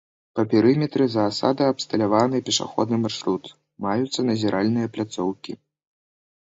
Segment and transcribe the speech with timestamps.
[0.37, 3.43] Па перыметры заасада абсталяваны пешаходны маршрут,
[3.89, 5.51] маюцца назіральныя пляцоўкі.